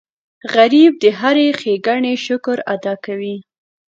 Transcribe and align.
غریب 0.53 0.93
د 1.03 1.05
هرې 1.19 1.47
ښېګڼې 1.59 2.13
شکر 2.25 2.57
ادا 2.73 2.93
کوي 3.05 3.35